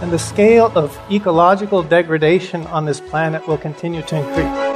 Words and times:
and 0.00 0.10
the 0.10 0.18
scale 0.18 0.70
of 0.74 0.98
ecological 1.10 1.82
degradation 1.82 2.66
on 2.66 2.84
this 2.84 3.00
planet 3.00 3.46
will 3.46 3.58
continue 3.58 4.02
to 4.02 4.16
increase. 4.16 4.72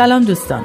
سلام 0.00 0.24
دوستان 0.24 0.64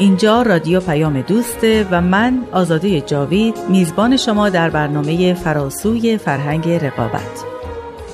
اینجا 0.00 0.42
رادیو 0.42 0.80
پیام 0.80 1.20
دوسته 1.20 1.86
و 1.90 2.00
من 2.00 2.46
آزاده 2.52 3.00
جاوید 3.00 3.58
میزبان 3.68 4.16
شما 4.16 4.48
در 4.48 4.70
برنامه 4.70 5.34
فراسوی 5.34 6.18
فرهنگ 6.18 6.68
رقابت. 6.68 7.44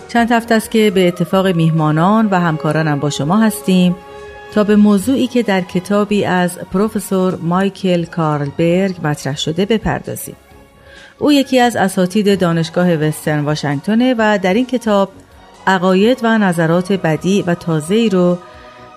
چند 0.08 0.32
هفته 0.32 0.54
است 0.54 0.70
که 0.70 0.92
به 0.94 1.08
اتفاق 1.08 1.46
میهمانان 1.46 2.28
و 2.30 2.40
همکارانم 2.40 3.00
با 3.00 3.10
شما 3.10 3.36
هستیم 3.38 3.96
تا 4.54 4.64
به 4.64 4.76
موضوعی 4.76 5.26
که 5.26 5.42
در 5.42 5.60
کتابی 5.60 6.24
از 6.24 6.58
پروفسور 6.58 7.36
مایکل 7.42 8.04
کارلبرگ 8.04 8.96
مطرح 9.02 9.36
شده 9.36 9.66
بپردازیم. 9.66 10.36
او 11.18 11.32
یکی 11.32 11.60
از 11.60 11.76
اساتید 11.76 12.40
دانشگاه 12.40 12.94
وسترن 12.94 13.44
واشنگتنه 13.44 14.14
و 14.18 14.38
در 14.42 14.54
این 14.54 14.66
کتاب 14.66 15.10
عقاید 15.66 16.18
و 16.22 16.38
نظرات 16.38 16.92
بدی 16.92 17.42
و 17.42 17.54
تازه‌ای 17.54 18.08
رو 18.08 18.38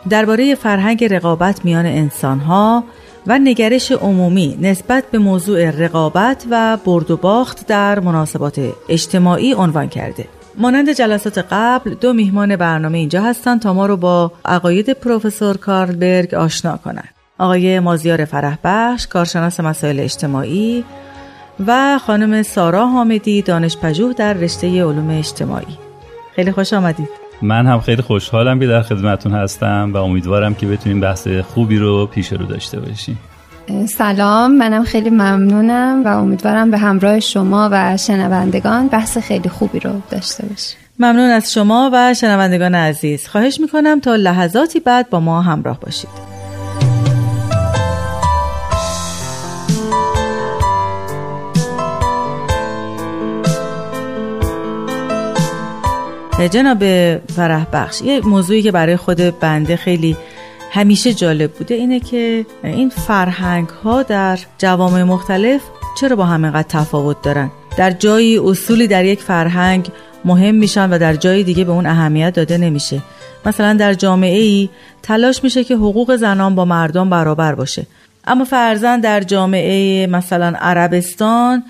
درباره 0.10 0.56
فرهنگ 0.56 1.04
رقابت 1.04 1.66
میان 1.66 1.86
انسانها 1.86 2.84
و 3.28 3.40
نگرش 3.40 3.92
عمومی 3.92 4.58
نسبت 4.62 5.04
به 5.12 5.18
موضوع 5.18 5.70
رقابت 5.70 6.46
و 6.52 6.78
برد 6.86 7.12
و 7.12 7.18
باخت 7.18 7.68
در 7.68 8.00
مناسبات 8.00 8.62
اجتماعی 8.90 9.54
عنوان 9.54 9.90
کرده. 9.90 10.26
مانند 10.58 10.90
جلسات 10.90 11.46
قبل 11.52 11.94
دو 11.94 12.14
میهمان 12.14 12.56
برنامه 12.56 12.98
اینجا 12.98 13.22
هستند 13.22 13.62
تا 13.62 13.74
ما 13.74 13.86
رو 13.86 13.98
با 13.98 14.32
عقاید 14.46 14.90
پروفسور 14.90 15.58
کارلبرگ 15.58 16.34
آشنا 16.34 16.78
کنند. 16.78 17.10
آقای 17.38 17.80
مازیار 17.80 18.26
فرح 18.26 18.58
بخش 18.64 19.08
کارشناس 19.08 19.60
مسائل 19.60 20.00
اجتماعی 20.00 20.84
و 21.68 22.00
خانم 22.00 22.44
سارا 22.44 22.88
حامدی 22.88 23.42
دانشپژوه 23.42 24.14
در 24.14 24.34
رشته 24.34 24.68
علوم 24.68 25.10
اجتماعی. 25.10 25.78
خیلی 26.36 26.52
خوش 26.52 26.74
آمدید. 26.74 27.29
من 27.42 27.68
هم 27.68 27.80
خیلی 27.80 28.02
خوشحالم 28.02 28.60
که 28.60 28.68
در 28.68 28.82
خدمتون 28.82 29.32
هستم 29.32 29.92
و 29.94 29.98
امیدوارم 29.98 30.56
که 30.56 30.68
بتونیم 30.68 31.00
بحث 31.00 31.28
خوبی 31.28 31.78
رو 31.78 32.06
پیش 32.06 32.34
رو 32.34 32.46
داشته 32.46 32.80
باشیم. 32.80 33.20
سلام 33.88 34.58
منم 34.58 34.84
خیلی 34.84 35.10
ممنونم 35.10 36.04
و 36.06 36.08
امیدوارم 36.08 36.72
به 36.72 36.78
همراه 36.78 37.20
شما 37.20 37.70
و 37.72 37.98
شنوندگان 37.98 38.88
بحث 38.88 39.18
خیلی 39.18 39.50
خوبی 39.50 39.80
رو 39.80 39.92
داشته 40.12 40.46
باشیم. 40.46 40.78
ممنون 41.00 41.30
از 41.30 41.54
شما 41.54 41.90
و 41.94 42.14
شنوندگان 42.14 42.76
عزیز. 42.76 43.28
خواهش 43.28 43.60
می‌کنم 43.60 44.00
تا 44.00 44.16
لحظاتی 44.16 44.80
بعد 44.80 45.10
با 45.10 45.20
ما 45.20 45.42
همراه 45.42 45.80
باشید. 45.80 46.29
جناب 56.48 56.84
فرح 57.18 57.66
بخش 57.74 58.02
یه 58.02 58.22
موضوعی 58.22 58.62
که 58.62 58.72
برای 58.72 58.98
خود 58.98 59.40
بنده 59.40 59.76
خیلی 59.76 60.18
همیشه 60.72 61.14
جالب 61.14 61.52
بوده 61.52 61.76
اینه 61.76 62.00
که 62.00 62.46
این 62.64 62.90
فرهنگ 62.90 63.70
ها 63.70 64.04
در 64.04 64.40
جوامع 64.58 65.04
مختلف 65.04 65.62
چرا 66.00 66.16
با 66.16 66.26
هم 66.26 66.44
اینقدر 66.44 66.68
تفاوت 66.70 67.22
دارن؟ 67.22 67.52
در 67.78 67.92
جایی 67.92 68.38
اصولی 68.38 68.88
در 68.88 69.06
یک 69.06 69.22
فرهنگ 69.22 69.90
مهم 70.26 70.56
میشن 70.56 70.94
و 70.94 71.00
در 71.00 71.16
جای 71.16 71.44
دیگه 71.44 71.64
به 71.64 71.72
اون 71.72 71.86
اهمیت 71.86 72.34
داده 72.34 72.58
نمیشه. 72.58 73.02
مثلا 73.46 73.74
در 73.74 73.94
جامعه 73.94 74.40
ای 74.40 74.70
تلاش 75.04 75.44
میشه 75.44 75.64
که 75.64 75.76
حقوق 75.76 76.16
زنان 76.16 76.56
با 76.56 76.66
مردان 76.66 77.10
برابر 77.10 77.56
باشه. 77.56 77.88
اما 78.28 78.46
فرزن 78.46 79.00
در 79.00 79.22
جامعه 79.22 80.08
مثلا 80.08 80.54
عربستان 80.60 81.64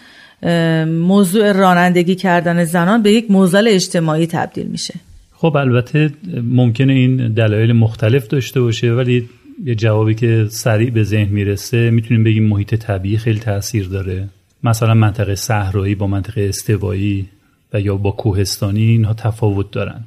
موضوع 0.86 1.52
رانندگی 1.52 2.16
کردن 2.16 2.64
زنان 2.64 3.04
به 3.04 3.12
یک 3.12 3.32
موزل 3.32 3.68
اجتماعی 3.68 4.28
تبدیل 4.28 4.68
میشه. 4.68 4.94
خب 5.34 5.58
البته 5.58 6.12
ممکنه 6.44 6.94
این 6.94 7.34
دلایل 7.34 7.74
مختلف 7.74 8.28
داشته 8.28 8.62
باشه 8.62 8.92
ولی 8.92 9.30
یه 9.66 9.76
جوابی 9.76 10.16
که 10.16 10.48
سریع 10.50 10.90
به 10.90 11.04
ذهن 11.04 11.34
می‌رسه 11.34 11.92
می‌تونیم 11.92 12.24
بگیم 12.24 12.44
محیط 12.44 12.76
طبیعی 12.76 13.18
خیلی 13.18 13.40
تاثیر 13.40 13.88
داره. 13.88 14.28
مثلا 14.64 14.94
منطقه 14.94 15.36
صحرایی 15.36 15.96
با 15.96 16.08
منطقه 16.08 16.42
استوایی 16.42 17.26
و 17.74 17.82
یا 17.82 17.96
با 17.96 18.12
کوهستانی 18.12 18.84
اینها 18.84 19.14
تفاوت 19.14 19.72
دارن. 19.72 20.04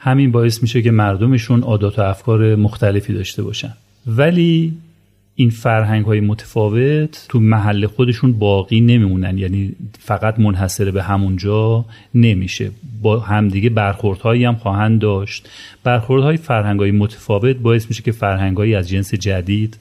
همین 0.00 0.32
باعث 0.32 0.62
میشه 0.62 0.82
که 0.82 0.90
مردمشون 0.90 1.62
عادات 1.62 1.98
و 1.98 2.02
افکار 2.02 2.56
مختلفی 2.56 3.12
داشته 3.12 3.42
باشن. 3.42 3.72
ولی 4.06 4.72
این 5.40 5.50
فرهنگ 5.50 6.04
های 6.04 6.20
متفاوت 6.20 7.26
تو 7.28 7.40
محل 7.40 7.86
خودشون 7.86 8.32
باقی 8.32 8.80
نمیمونن. 8.80 9.38
یعنی 9.38 9.74
فقط 9.98 10.38
منحصر 10.38 10.90
به 10.90 11.02
همونجا 11.02 11.84
نمیشه. 12.14 12.70
با 13.02 13.20
همدیگه 13.20 13.70
برخوردهایی 13.70 14.44
هم 14.44 14.54
خواهند 14.54 15.00
داشت. 15.00 15.48
برخوردهای 15.84 16.36
فرهنگ 16.36 16.80
های 16.80 16.90
متفاوت 16.90 17.56
باعث 17.56 17.86
میشه 17.88 18.02
که 18.02 18.12
فرهنگ 18.12 18.60
از 18.60 18.88
جنس 18.88 19.14
جدید 19.14 19.78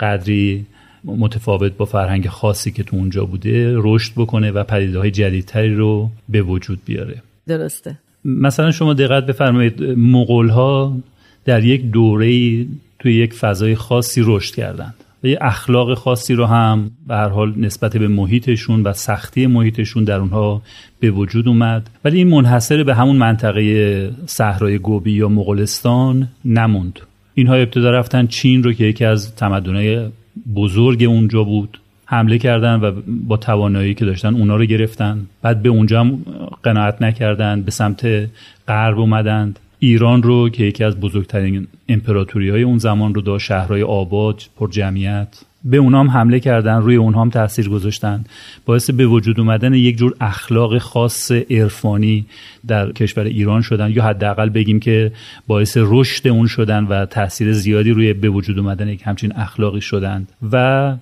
قدری 0.00 0.66
متفاوت 1.04 1.76
با 1.76 1.84
فرهنگ 1.84 2.28
خاصی 2.28 2.70
که 2.70 2.82
تو 2.82 2.96
اونجا 2.96 3.24
بوده 3.24 3.74
رشد 3.76 4.12
بکنه 4.16 4.50
و 4.50 4.64
پدیده 4.64 4.98
های 4.98 5.10
جدیدتری 5.10 5.74
رو 5.74 6.10
به 6.28 6.42
وجود 6.42 6.78
بیاره. 6.84 7.22
درسته. 7.46 7.98
مثلا 8.24 8.70
شما 8.70 8.94
دقت 8.94 9.26
بفرمایید 9.26 9.82
مغول 9.82 10.48
ها 10.48 10.96
در 11.44 11.64
یک 11.64 11.90
دوره 11.90 12.66
توی 13.04 13.14
یک 13.14 13.34
فضای 13.34 13.74
خاصی 13.74 14.22
رشد 14.24 14.54
کردند. 14.54 14.94
و 15.24 15.26
یه 15.26 15.38
اخلاق 15.40 15.94
خاصی 15.94 16.34
رو 16.34 16.46
هم 16.46 16.90
به 17.08 17.14
هر 17.14 17.28
حال 17.28 17.52
نسبت 17.56 17.96
به 17.96 18.08
محیطشون 18.08 18.82
و 18.82 18.92
سختی 18.92 19.46
محیطشون 19.46 20.04
در 20.04 20.16
اونها 20.16 20.62
به 21.00 21.10
وجود 21.10 21.48
اومد. 21.48 21.90
ولی 22.04 22.18
این 22.18 22.28
منحصر 22.28 22.82
به 22.82 22.94
همون 22.94 23.16
منطقه 23.16 24.10
صحرای 24.26 24.78
گوبی 24.78 25.12
یا 25.12 25.28
مغولستان 25.28 26.28
نموند. 26.44 27.00
اینها 27.34 27.54
ابتدا 27.54 27.90
رفتن 27.90 28.26
چین 28.26 28.62
رو 28.62 28.72
که 28.72 28.84
یکی 28.84 29.04
از 29.04 29.34
تمدنهای 29.34 30.06
بزرگ 30.54 31.04
اونجا 31.04 31.44
بود 31.44 31.80
حمله 32.04 32.38
کردن 32.38 32.80
و 32.80 32.92
با 33.06 33.36
توانایی 33.36 33.94
که 33.94 34.04
داشتن 34.04 34.34
اونا 34.34 34.56
رو 34.56 34.64
گرفتن. 34.64 35.26
بعد 35.42 35.62
به 35.62 35.68
اونجا 35.68 36.00
هم 36.00 36.18
قناعت 36.62 37.02
نکردن 37.02 37.62
به 37.62 37.70
سمت 37.70 38.28
غرب 38.68 38.98
اومدند. 38.98 39.58
ایران 39.84 40.22
رو 40.22 40.48
که 40.48 40.64
یکی 40.64 40.84
از 40.84 41.00
بزرگترین 41.00 41.66
امپراتوری 41.88 42.50
های 42.50 42.62
اون 42.62 42.78
زمان 42.78 43.14
رو 43.14 43.20
داشت 43.20 43.46
شهرهای 43.46 43.82
آباد 43.82 44.42
پر 44.56 44.70
جمعیت 44.70 45.28
به 45.64 45.76
اونام 45.76 46.10
حمله 46.10 46.40
کردن 46.40 46.76
روی 46.76 46.96
اونام 46.96 47.30
تاثیر 47.30 47.68
گذاشتن. 47.68 48.24
باعث 48.66 48.90
به 48.90 49.06
وجود 49.06 49.40
اومدن 49.40 49.74
یک 49.74 49.96
جور 49.96 50.14
اخلاق 50.20 50.78
خاص 50.78 51.32
عرفانی 51.32 52.26
در 52.66 52.92
کشور 52.92 53.24
ایران 53.24 53.62
شدن 53.62 53.90
یا 53.90 54.02
حداقل 54.04 54.48
بگیم 54.48 54.80
که 54.80 55.12
باعث 55.46 55.76
رشد 55.80 56.28
اون 56.28 56.46
شدن 56.46 56.84
و 56.84 57.06
تاثیر 57.06 57.52
زیادی 57.52 57.90
روی 57.90 58.12
به 58.12 58.28
وجود 58.28 58.58
اومدن 58.58 58.88
یک 58.88 59.02
همچین 59.04 59.32
اخلاقی 59.36 59.80
شدند. 59.80 60.28
و 60.52 60.56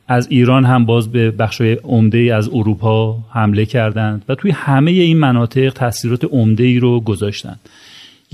از 0.09 0.27
ایران 0.31 0.65
هم 0.65 0.85
باز 0.85 1.12
به 1.12 1.31
بخشای 1.31 1.73
عمده 1.73 2.35
از 2.35 2.49
اروپا 2.53 3.19
حمله 3.31 3.65
کردند 3.65 4.25
و 4.29 4.35
توی 4.35 4.51
همه 4.51 4.91
این 4.91 5.19
مناطق 5.19 5.73
تاثیرات 5.73 6.25
عمده 6.25 6.65
ای 6.65 6.79
رو 6.79 7.01
گذاشتند. 7.01 7.61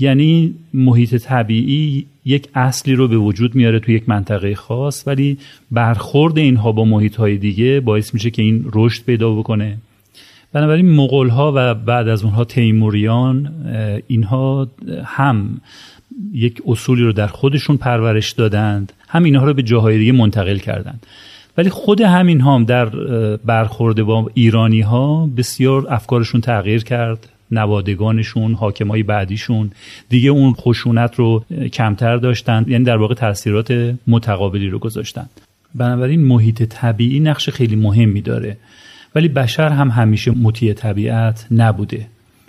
یعنی 0.01 0.55
محیط 0.73 1.15
طبیعی 1.15 2.05
یک 2.25 2.47
اصلی 2.55 2.93
رو 2.95 3.07
به 3.07 3.17
وجود 3.17 3.55
میاره 3.55 3.79
توی 3.79 3.95
یک 3.95 4.09
منطقه 4.09 4.55
خاص 4.55 5.07
ولی 5.07 5.37
برخورد 5.71 6.37
اینها 6.37 6.71
با 6.71 6.85
محیط 6.85 7.15
های 7.15 7.37
دیگه 7.37 7.79
باعث 7.79 8.13
میشه 8.13 8.29
که 8.29 8.41
این 8.41 8.65
رشد 8.73 9.03
پیدا 9.03 9.31
بکنه. 9.31 9.77
بنابراین 10.53 10.91
مغول 10.91 11.29
ها 11.29 11.53
و 11.55 11.73
بعد 11.73 12.07
از 12.07 12.23
اونها 12.23 12.43
تیموریان 12.45 13.51
اینها 14.07 14.67
هم 15.05 15.61
یک 16.33 16.61
اصولی 16.67 17.03
رو 17.03 17.11
در 17.11 17.27
خودشون 17.27 17.77
پرورش 17.77 18.31
دادند 18.31 18.93
هم 19.07 19.23
اینها 19.23 19.45
رو 19.45 19.53
به 19.53 19.63
جاهای 19.63 19.97
دیگه 19.97 20.11
منتقل 20.11 20.57
کردند. 20.57 21.05
ولی 21.57 21.69
خود 21.69 22.01
همین 22.01 22.41
هم 22.41 22.65
در 22.65 22.85
برخورد 23.35 24.03
با 24.03 24.31
ایرانی 24.33 24.81
ها 24.81 25.29
بسیار 25.37 25.93
افکارشون 25.93 26.41
تغییر 26.41 26.83
کرد. 26.83 27.29
نوادگانشون 27.51 28.53
حاکمای 28.53 29.03
بعدیشون. 29.03 29.71
دیگه 30.09 30.29
اون 30.29 30.53
خشونت 30.53 31.15
رو 31.15 31.45
کمتر 31.73 32.17
داشتن 32.17 32.65
یعنی 32.67 32.83
در 32.83 32.97
واقع 32.97 33.15
تاثیرات 33.15 33.95
متقابلی 34.07 34.69
رو 34.69 34.79
گذاشتن. 34.79 35.29
بنابراین 35.75 36.23
محیط 36.23 36.63
طبیعی 36.63 37.19
نقش 37.19 37.49
خیلی 37.49 37.75
مهمی 37.75 38.21
داره. 38.21 38.57
ولی 39.15 39.27
بشر 39.27 39.69
هم 39.69 39.89
همیشه 39.89 40.31
مطیع 40.31 40.73
طبیعت 40.73 41.47
نبوده. 41.51 42.07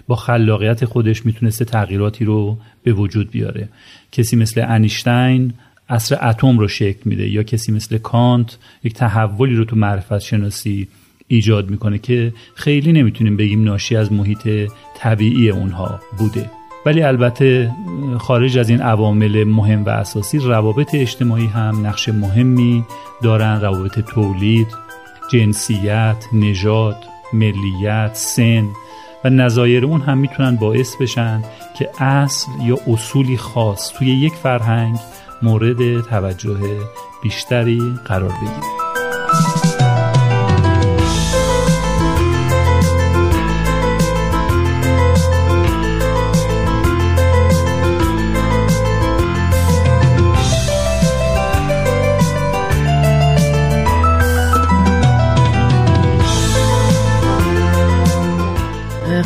با 0.09 0.17
خلاقیت 0.17 0.85
خودش 0.85 1.27
می‌تونسته 1.27 1.65
تغییراتی 1.65 2.25
رو 2.25 2.59
به 2.83 2.93
وجود 2.93 3.31
بیاره. 3.31 3.69
کسی 4.13 4.37
مثل 4.37 4.65
انیشتین 4.69 5.53
اصر 5.89 6.29
اتم 6.29 6.59
رو 6.59 6.69
شکل 6.69 7.01
میده 7.05 7.29
یا 7.29 7.43
کسی 7.43 7.73
مثل 7.73 7.99
کانت 7.99 8.59
یک 8.85 8.95
تحولی 8.95 9.55
رو 9.55 9.65
تو 9.65 9.77
معرفت 9.77 10.19
شناسی 10.19 10.89
ایجاد 11.31 11.71
می‌کنه 11.71 11.99
که 11.99 12.33
خیلی 12.55 12.93
نمی‌تونیم 12.93 13.37
بگیم 13.37 13.65
ناشی 13.65 13.97
از 13.97 14.13
محیط 14.13 14.71
طبیعی 14.97 15.51
اونها 15.51 16.01
بوده. 16.19 16.51
ولی 16.87 17.03
البته 17.03 17.71
خارج 18.19 18.59
از 18.59 18.71
این 18.71 18.81
عوامل 18.81 19.45
مهم 19.45 19.85
و 19.85 19.89
اساسی 19.89 20.39
روابط 20.39 20.95
اجتماعی 20.95 21.47
هم 21.47 21.87
نقش 21.87 22.09
مهمی 22.09 22.85
دارن 23.23 23.61
روابط 23.61 23.99
تولید 23.99 24.67
جنسیت 25.31 26.25
نژاد 26.33 26.97
ملیت 27.33 28.11
سن 28.15 28.69
و 29.25 29.31
نظایر 29.31 29.85
اون 29.85 30.01
هم 30.01 30.19
می‌تونن 30.19 30.57
باعث 30.57 30.97
بشن 30.97 31.43
که 31.79 32.05
اصل 32.05 32.47
یا 32.65 32.77
اصولی 32.87 33.37
خاص 33.37 33.93
توی 33.99 34.09
یک 34.09 34.33
فرهنگ 34.33 34.99
مورد 35.43 36.01
توجه 36.01 36.59
بیشتری 37.23 37.81
قرار 38.05 38.33
بگیره. 38.33 39.70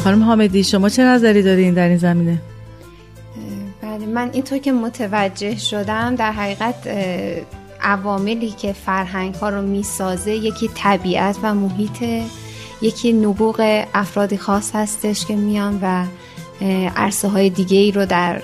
خانم 0.05 0.23
حامدی 0.23 0.65
شما 0.65 0.89
چه 0.89 1.03
نظری 1.05 1.43
دارین 1.43 1.75
در 1.75 1.89
این 1.89 1.97
زمینه؟ 1.97 2.39
بله 3.83 4.07
من 4.07 4.31
اینطور 4.33 4.59
که 4.59 4.73
متوجه 4.73 5.59
شدم 5.59 6.15
در 6.15 6.33
حقیقت 6.33 6.75
عواملی 7.83 8.51
که 8.51 8.73
فرهنگ 8.73 9.35
ها 9.35 9.49
رو 9.49 9.63
می‌سازه 9.63 10.35
یکی 10.35 10.71
طبیعت 10.75 11.39
و 11.43 11.55
محیط 11.55 12.05
یکی 12.83 13.13
نبوغ 13.13 13.85
افرادی 13.95 14.37
خاص 14.37 14.71
هستش 14.75 15.27
که 15.27 15.37
میان 15.37 15.79
و 15.83 16.05
عرصه 16.97 17.29
های 17.29 17.51
دیگه 17.51 17.79
ای 17.79 17.93
رو 17.93 18.07
در 18.07 18.43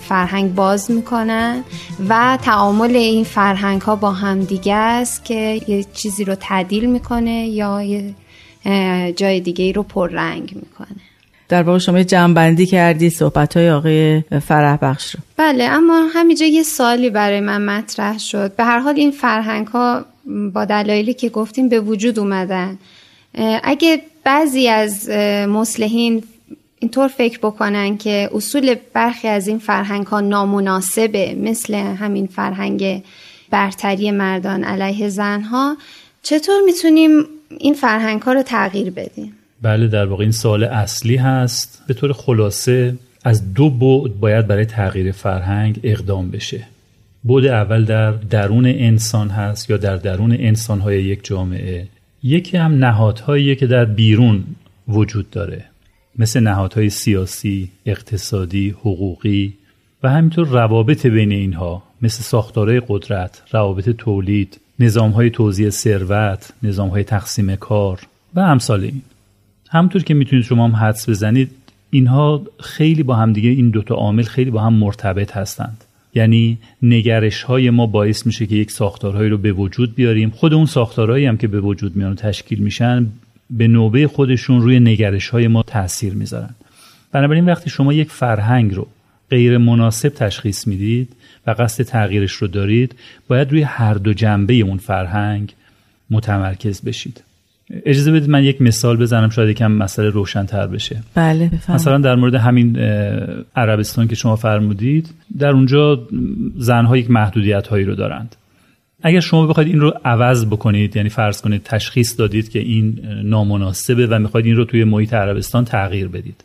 فرهنگ 0.00 0.54
باز 0.54 0.90
می‌کنن 0.90 1.64
و 2.08 2.38
تعامل 2.42 2.96
این 2.96 3.24
فرهنگ 3.24 3.80
ها 3.80 3.96
با 3.96 4.12
هم 4.12 4.40
دیگه 4.40 4.74
است 4.74 5.24
که 5.24 5.60
یه 5.68 5.84
چیزی 5.92 6.24
رو 6.24 6.34
تعدیل 6.34 6.90
می‌کنه 6.90 7.48
یا 7.48 7.82
یه 7.82 8.14
جای 9.16 9.40
دیگه 9.40 9.64
ای 9.64 9.72
رو 9.72 9.82
پررنگ 9.82 10.52
می‌کنه. 10.54 10.96
در 11.48 11.62
واقع 11.62 11.78
شما 11.78 12.02
جمعبندی 12.02 12.66
کردی 12.66 13.10
صحبت 13.10 13.56
های 13.56 13.70
آقای 13.70 14.22
فرح 14.42 14.76
بخش 14.76 15.14
رو. 15.14 15.20
بله 15.36 15.64
اما 15.64 16.08
همینجا 16.14 16.46
یه 16.46 16.62
سالی 16.62 17.10
برای 17.10 17.40
من 17.40 17.64
مطرح 17.64 18.18
شد. 18.18 18.56
به 18.56 18.64
هر 18.64 18.78
حال 18.78 18.94
این 18.96 19.10
فرهنگ 19.10 19.66
ها 19.66 20.04
با 20.52 20.64
دلایلی 20.64 21.14
که 21.14 21.28
گفتیم 21.28 21.68
به 21.68 21.80
وجود 21.80 22.18
اومدن. 22.18 22.78
اگه 23.62 24.02
بعضی 24.24 24.68
از 24.68 25.08
مسلحین 25.48 26.22
اینطور 26.78 27.08
فکر 27.08 27.38
بکنن 27.38 27.98
که 27.98 28.30
اصول 28.34 28.74
برخی 28.92 29.28
از 29.28 29.48
این 29.48 29.58
فرهنگ 29.58 30.06
ها 30.06 30.20
نامناسبه 30.20 31.34
مثل 31.34 31.74
همین 31.74 32.26
فرهنگ 32.26 33.02
برتری 33.50 34.10
مردان 34.10 34.64
علیه 34.64 35.08
زنها 35.08 35.76
چطور 36.22 36.60
می‌تونیم 36.66 37.24
این 37.58 37.74
فرهنگ 37.74 38.22
ها 38.22 38.32
رو 38.32 38.42
تغییر 38.42 38.90
بدیم. 38.90 39.32
بله 39.62 39.88
در 39.88 40.06
واقع 40.06 40.22
این 40.22 40.32
سوال 40.32 40.64
اصلی 40.64 41.16
هست. 41.16 41.82
به 41.86 41.94
طور 41.94 42.12
خلاصه 42.12 42.94
از 43.24 43.54
دو 43.54 43.70
بعد 43.70 44.20
باید 44.20 44.46
برای 44.46 44.64
تغییر 44.64 45.12
فرهنگ 45.12 45.80
اقدام 45.82 46.30
بشه. 46.30 46.66
بعد 47.24 47.46
اول 47.46 47.84
در 47.84 48.12
درون 48.12 48.66
انسان 48.66 49.28
هست 49.30 49.70
یا 49.70 49.76
در 49.76 49.96
درون 49.96 50.32
انسانهای 50.32 51.02
یک 51.02 51.24
جامعه. 51.24 51.88
یکی 52.22 52.56
هم 52.56 52.72
نهادهایی 52.84 53.56
که 53.56 53.66
در 53.66 53.84
بیرون 53.84 54.44
وجود 54.88 55.30
داره. 55.30 55.64
مثل 56.18 56.40
نهادهای 56.40 56.90
سیاسی، 56.90 57.70
اقتصادی، 57.86 58.70
حقوقی 58.70 59.54
و 60.02 60.10
همینطور 60.10 60.46
روابط 60.46 61.06
بین 61.06 61.32
اینها 61.32 61.82
مثل 62.02 62.22
ساختارهای 62.22 62.82
قدرت، 62.88 63.42
روابط 63.52 63.88
تولید، 63.90 64.60
نظامهای 64.78 65.30
توزیع 65.30 65.70
ثروت، 65.70 66.52
نظامهای 66.62 67.04
تقسیم 67.04 67.56
کار 67.56 68.00
و 68.34 68.40
امثال 68.40 68.80
این. 68.80 69.02
همطور 69.70 70.02
که 70.02 70.14
می‌تونید 70.14 70.44
شما 70.44 70.64
هم 70.64 70.76
حدس 70.76 71.08
بزنید 71.08 71.50
اینها 71.90 72.42
خیلی 72.60 73.02
با 73.02 73.14
هم 73.14 73.32
دیگه 73.32 73.50
این 73.50 73.70
دوتا 73.70 73.94
عامل 73.94 74.22
خیلی 74.22 74.50
با 74.50 74.60
هم 74.60 74.74
مرتبط 74.74 75.36
هستند. 75.36 75.84
یعنی 76.14 76.58
نگرش 76.82 77.42
های 77.42 77.70
ما 77.70 77.86
باعث 77.86 78.26
میشه 78.26 78.46
که 78.46 78.56
یک 78.56 78.70
ساختارهایی 78.70 79.30
رو 79.30 79.38
به 79.38 79.52
وجود 79.52 79.94
بیاریم. 79.94 80.30
خود 80.30 80.54
اون 80.54 80.66
ساختارهایی 80.66 81.26
هم 81.26 81.36
که 81.36 81.48
به 81.48 81.60
وجود 81.60 81.96
میان 81.96 82.12
و 82.12 82.14
تشکیل 82.14 82.58
میشن 82.58 83.06
به 83.50 83.68
نوبه 83.68 84.08
خودشون 84.08 84.60
روی 84.60 84.80
نگرش 84.80 85.28
های 85.28 85.48
ما 85.48 85.62
تاثیر 85.62 86.14
می‌ذارن. 86.14 86.54
بنابراین 87.12 87.46
وقتی 87.46 87.70
شما 87.70 87.92
یک 87.92 88.10
فرهنگ 88.10 88.74
رو 88.74 88.86
غیر 89.34 89.58
مناسب 89.58 90.08
تشخیص 90.08 90.66
می‌دید 90.66 91.08
و 91.46 91.54
قصد 91.58 91.84
تغییرش 91.84 92.32
رو 92.32 92.46
دارید 92.48 92.94
باید 93.28 93.50
روی 93.52 93.62
هر 93.62 93.94
دو 93.94 94.12
جنبه 94.12 94.54
اون 94.54 94.78
فرهنگ 94.78 95.54
متمرکز 96.10 96.82
بشید. 96.82 97.24
اجازه 97.70 98.12
بدید 98.12 98.30
من 98.30 98.44
یک 98.44 98.62
مثال 98.62 98.96
بزنم 98.96 99.30
شاید 99.30 99.48
یکم 99.48 99.72
مسئله 99.72 100.08
روشنتر 100.08 100.66
بشه. 100.66 101.02
بله 101.14 101.48
بفهم. 101.48 101.74
مثلا 101.76 101.98
در 101.98 102.14
مورد 102.14 102.34
همین 102.34 102.76
عربستان 103.56 104.08
که 104.08 104.14
شما 104.14 104.36
فرمودید 104.36 105.10
در 105.38 105.50
اونجا 105.50 106.08
زنها 106.56 106.96
یک 106.96 107.10
محدودیت 107.10 107.66
هایی 107.66 107.84
رو 107.84 107.94
دارند. 107.94 108.36
اگر 109.02 109.20
شما 109.20 109.46
بخواید 109.46 109.68
این 109.68 109.80
رو 109.80 109.92
عوض 110.04 110.46
بکنید 110.46 110.96
یعنی 110.96 111.08
فرض 111.08 111.40
کنید 111.40 111.62
تشخیص 111.64 112.18
دادید 112.18 112.48
که 112.48 112.58
این 112.58 113.00
نامناسبه 113.24 114.06
و 114.06 114.18
می‌خواید 114.18 114.46
این 114.46 114.56
رو 114.56 114.64
توی 114.64 114.84
محیط 114.84 115.14
عربستان 115.14 115.64
تغییر 115.64 116.08
بدید. 116.08 116.44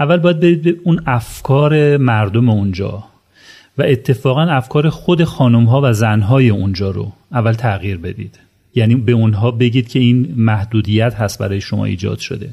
اول 0.00 0.16
باید 0.16 0.40
برید 0.40 0.62
به 0.62 0.76
اون 0.84 1.02
افکار 1.06 1.96
مردم 1.96 2.48
اونجا 2.48 3.04
و 3.78 3.82
اتفاقا 3.82 4.42
افکار 4.42 4.88
خود 4.88 5.24
خانم 5.24 5.64
ها 5.64 5.80
و 5.84 5.92
زن 5.92 6.20
های 6.20 6.48
اونجا 6.48 6.90
رو 6.90 7.12
اول 7.32 7.52
تغییر 7.52 7.98
بدید. 7.98 8.38
یعنی 8.74 8.94
به 8.94 9.12
اونها 9.12 9.50
بگید 9.50 9.88
که 9.88 9.98
این 9.98 10.34
محدودیت 10.36 11.14
هست 11.14 11.38
برای 11.38 11.60
شما 11.60 11.84
ایجاد 11.84 12.18
شده. 12.18 12.50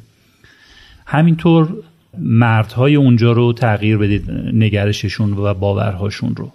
همینطور 1.06 1.70
مردهای 2.18 2.96
اونجا 2.96 3.32
رو 3.32 3.54
تغییر 3.54 3.98
بدید 3.98 4.32
نگرششون 4.54 5.34
و 5.34 5.54
باورهاشون 5.54 6.36
رو. 6.36 6.52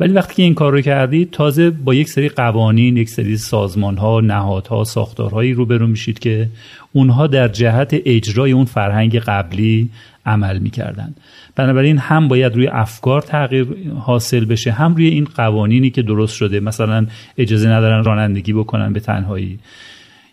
ولی 0.00 0.12
وقتی 0.12 0.34
که 0.34 0.42
این 0.42 0.54
کار 0.54 0.72
رو 0.72 0.80
کردید 0.80 1.30
تازه 1.30 1.70
با 1.70 1.94
یک 1.94 2.08
سری 2.08 2.28
قوانین 2.28 2.96
یک 2.96 3.08
سری 3.08 3.36
سازمان 3.36 3.96
ها 3.96 4.20
نهادها 4.20 4.84
ساختارهایی 4.84 5.52
روبرو 5.52 5.86
میشید 5.86 6.18
که 6.18 6.48
اونها 6.92 7.26
در 7.26 7.48
جهت 7.48 7.96
اجرای 8.04 8.52
اون 8.52 8.64
فرهنگ 8.64 9.18
قبلی 9.18 9.90
عمل 10.26 10.58
می‌کردن. 10.58 11.14
بنابراین 11.56 11.98
هم 11.98 12.28
باید 12.28 12.54
روی 12.54 12.66
افکار 12.66 13.20
تغییر 13.20 13.66
حاصل 13.98 14.44
بشه 14.44 14.72
هم 14.72 14.94
روی 14.94 15.08
این 15.08 15.24
قوانینی 15.24 15.90
که 15.90 16.02
درست 16.02 16.36
شده. 16.36 16.60
مثلا 16.60 17.06
اجازه 17.38 17.68
ندارن 17.68 18.04
رانندگی 18.04 18.52
بکنن 18.52 18.92
به 18.92 19.00
تنهایی 19.00 19.58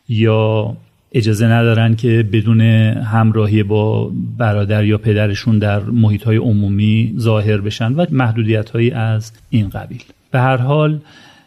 یا 0.10 0.75
اجازه 1.13 1.46
ندارن 1.46 1.96
که 1.96 2.25
بدون 2.32 2.62
همراهی 2.62 3.63
با 3.63 4.12
برادر 4.38 4.84
یا 4.84 4.98
پدرشون 4.98 5.60
در 5.60 5.79
محیط 5.79 6.24
های 6.24 6.38
عمومی 6.38 7.15
ظاهر 7.20 7.58
بشن 7.58 7.93
و 7.93 8.05
محدودیت 8.12 8.70
هایی 8.70 8.91
از 8.91 9.32
این 9.50 9.70
قبیل. 9.70 10.03
به 10.32 10.39
هر 10.39 10.58
حال 10.58 11.00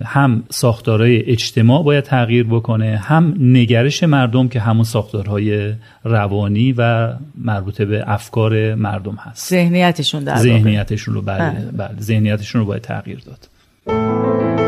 هم 0.05 0.43
ساختارهای 0.51 1.31
اجتماع 1.31 1.83
باید 1.83 2.05
تغییر 2.05 2.47
بکنه 2.47 2.97
هم 2.97 3.35
نگرش 3.41 4.03
مردم 4.03 4.49
که 4.49 4.61
همون 4.61 4.85
ساختارهای 4.85 5.73
روانی 6.05 6.73
و 6.73 7.13
مربوطه 7.39 7.85
به 7.85 8.05
افکار 8.07 8.75
مردم 8.75 9.15
هست. 9.15 9.51
ذهنیتشون 9.51 10.25
در 10.25 10.37
ذهنیتشون 10.37 11.15
رو 11.15 11.23
بله, 11.23 11.71
بله 11.77 12.01
ذهنیتشون 12.01 12.61
رو 12.61 12.67
باید 12.67 12.83
تغییر 12.83 13.19
داد. 13.27 14.66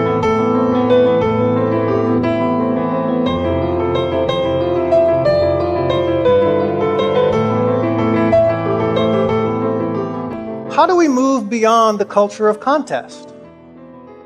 How 10.78 10.86
do 10.86 10.94
we 10.94 11.08
move 11.08 11.50
beyond 11.50 11.98
the 11.98 12.04
culture 12.04 12.46
of 12.46 12.60
contest? 12.60 13.34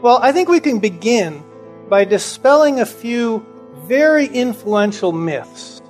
Well, 0.02 0.18
I 0.20 0.32
think 0.32 0.50
we 0.50 0.60
can 0.60 0.80
begin 0.80 1.42
by 1.88 2.04
dispelling 2.04 2.78
a 2.78 2.84
few 2.84 3.42
very 3.86 4.26
influential 4.26 5.12
myths 5.12 5.80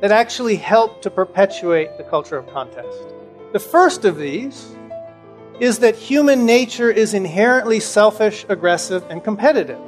that 0.00 0.10
actually 0.10 0.56
help 0.56 1.00
to 1.02 1.10
perpetuate 1.10 1.96
the 1.96 2.02
culture 2.02 2.36
of 2.36 2.52
contest. 2.52 3.14
The 3.52 3.60
first 3.60 4.04
of 4.04 4.18
these 4.18 4.74
is 5.60 5.78
that 5.78 5.94
human 5.94 6.44
nature 6.44 6.90
is 6.90 7.14
inherently 7.14 7.78
selfish, 7.78 8.44
aggressive, 8.48 9.04
and 9.10 9.22
competitive. 9.22 9.78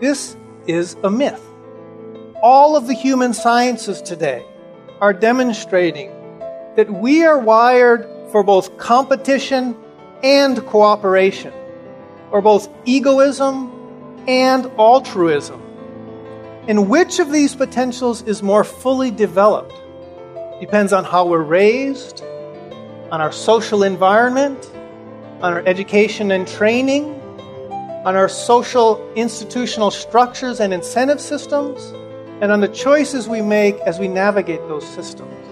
This 0.00 0.36
is 0.66 0.96
a 1.04 1.10
myth. 1.10 1.44
All 2.42 2.76
of 2.76 2.88
the 2.88 2.94
human 2.94 3.32
sciences 3.32 4.02
today 4.02 4.44
are 5.00 5.12
demonstrating 5.12 6.10
that 6.74 6.92
we 6.92 7.24
are 7.24 7.38
wired 7.38 8.17
for 8.30 8.42
both 8.42 8.76
competition 8.78 9.76
and 10.22 10.64
cooperation, 10.66 11.52
or 12.30 12.42
both 12.42 12.68
egoism 12.84 13.72
and 14.26 14.66
altruism. 14.78 15.62
And 16.68 16.90
which 16.90 17.18
of 17.18 17.32
these 17.32 17.54
potentials 17.54 18.22
is 18.22 18.42
more 18.42 18.64
fully 18.64 19.10
developed 19.10 19.74
depends 20.60 20.92
on 20.92 21.04
how 21.04 21.24
we're 21.24 21.42
raised, 21.42 22.22
on 23.10 23.20
our 23.20 23.32
social 23.32 23.82
environment, 23.82 24.70
on 25.40 25.52
our 25.52 25.62
education 25.66 26.30
and 26.32 26.46
training, 26.46 27.14
on 28.04 28.16
our 28.16 28.28
social 28.28 29.12
institutional 29.14 29.90
structures 29.90 30.60
and 30.60 30.74
incentive 30.74 31.20
systems, 31.20 31.92
and 32.42 32.52
on 32.52 32.60
the 32.60 32.68
choices 32.68 33.28
we 33.28 33.40
make 33.40 33.76
as 33.80 33.98
we 33.98 34.08
navigate 34.08 34.60
those 34.68 34.86
systems. 34.86 35.47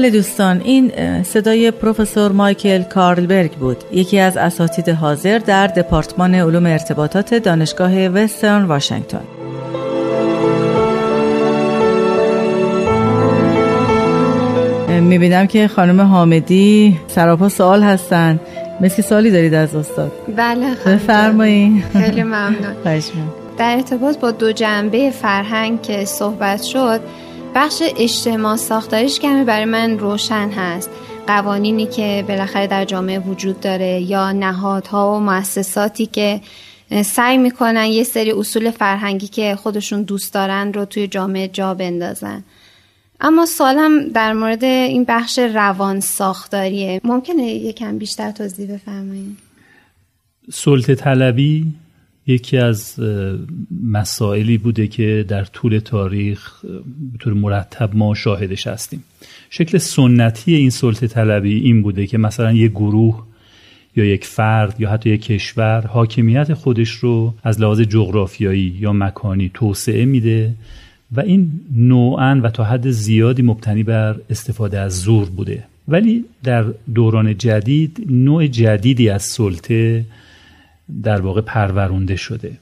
بله 0.00 0.10
دوستان 0.10 0.60
این 0.64 0.92
صدای 1.22 1.70
پروفسور 1.70 2.32
مایکل 2.32 2.82
کارلبرگ 2.82 3.50
بود. 3.50 3.76
یکی 3.92 4.18
از 4.18 4.36
اساتید 4.36 4.88
حاضر 4.88 5.38
در 5.38 5.66
دپارتمان 5.66 6.34
علوم 6.34 6.66
ارتباطات 6.66 7.34
دانشگاه 7.34 8.08
وسترن 8.08 8.64
واشنگتن. 8.64 9.22
می‌بینم 15.00 15.46
که 15.46 15.68
خانم 15.68 16.00
حامدی 16.00 17.00
سراپا 17.08 17.48
سوال 17.48 17.82
هستن. 17.82 18.40
مثل 18.80 19.02
سالی 19.02 19.30
دارید 19.30 19.54
از 19.54 19.74
استاد؟ 19.74 20.12
بله 20.36 20.66
بفرمایید 20.86 21.84
خیلی 21.92 22.22
ممنون. 22.22 22.74
در 23.58 23.76
ارتباط 23.76 24.18
با 24.18 24.30
دو 24.30 24.52
جنبه 24.52 25.10
فرهنگ 25.10 25.82
که 25.82 26.04
صحبت 26.04 26.62
شد 26.62 27.00
بخش 27.54 27.82
اجتماع 27.96 28.56
ساختاریش 28.56 29.20
کمی 29.20 29.44
برای 29.44 29.64
من 29.64 29.98
روشن 29.98 30.50
هست. 30.50 30.90
قوانینی 31.26 31.86
که 31.86 32.24
بالاخره 32.28 32.66
در 32.66 32.84
جامعه 32.84 33.18
وجود 33.18 33.60
داره 33.60 34.00
یا 34.00 34.32
نهادها 34.32 35.16
و 35.16 35.20
مؤسساتی 35.20 36.06
که 36.06 36.40
سعی 37.04 37.38
می‌کنن 37.38 37.84
یه 37.84 38.04
سری 38.04 38.32
اصول 38.32 38.70
فرهنگی 38.70 39.28
که 39.28 39.56
خودشون 39.56 40.02
دوست 40.02 40.34
دارن 40.34 40.72
رو 40.72 40.84
توی 40.84 41.08
جامعه 41.08 41.48
جا 41.48 41.74
بندازن. 41.74 42.44
اما 43.20 43.46
سوالم 43.46 44.08
در 44.08 44.32
مورد 44.32 44.64
این 44.64 45.04
بخش 45.08 45.38
روان 45.38 46.00
ساختاریه. 46.00 47.00
ممکنه 47.04 47.42
یکم 47.42 47.98
بیشتر 47.98 48.30
توضیح 48.30 48.74
بفرمایید؟ 48.74 49.38
سلطه 50.52 50.94
طلبی 50.94 51.66
یکی 52.26 52.56
از 52.56 53.00
مسائلی 53.84 54.58
بوده 54.58 54.86
که 54.86 55.24
در 55.28 55.44
طول 55.44 55.78
تاریخ 55.78 56.64
به 57.12 57.18
طور 57.18 57.32
مرتب 57.32 57.96
ما 57.96 58.14
شاهدش 58.14 58.66
هستیم. 58.66 59.04
شکل 59.50 59.78
سنتی 59.78 60.54
این 60.54 60.70
سلطه 60.70 61.06
طلبی 61.06 61.60
این 61.60 61.82
بوده 61.82 62.06
که 62.06 62.18
مثلا 62.18 62.52
یک 62.52 62.70
گروه 62.70 63.22
یا 63.96 64.04
یک 64.04 64.24
فرد 64.24 64.80
یا 64.80 64.90
حتی 64.90 65.10
یک 65.10 65.22
کشور 65.22 65.86
حاکمیت 65.86 66.54
خودش 66.54 66.90
رو 66.90 67.34
از 67.42 67.60
لحاظ 67.60 67.80
جغرافیایی 67.80 68.76
یا 68.80 68.92
مکانی 68.92 69.50
توسعه 69.54 70.04
میده 70.04 70.54
و 71.12 71.20
این 71.20 71.60
نوعا 71.76 72.40
و 72.44 72.50
تا 72.50 72.64
حد 72.64 72.90
زیادی 72.90 73.42
مبتنی 73.42 73.82
بر 73.82 74.16
استفاده 74.30 74.78
از 74.78 75.00
زور 75.00 75.30
بوده. 75.30 75.64
ولی 75.88 76.24
در 76.44 76.64
دوران 76.94 77.38
جدید 77.38 78.06
نوع 78.10 78.46
جدیدی 78.46 79.08
از 79.08 79.22
سلطه 79.22 80.04
در 81.02 81.20
واقع 81.20 81.40
پرورونده 81.40 82.16
شده. 82.16 82.58